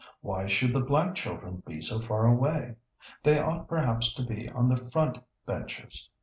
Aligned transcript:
Why 0.21 0.47
should 0.47 0.73
the 0.73 0.79
black 0.79 1.13
children 1.13 1.61
be 1.67 1.79
so 1.79 1.99
far 1.99 2.25
away? 2.25 2.73
They 3.21 3.37
ought 3.39 3.67
perhaps 3.67 4.15
to 4.15 4.23
be 4.23 4.49
on 4.49 4.67
the 4.67 4.75
front 4.89 5.19
benches. 5.45 6.09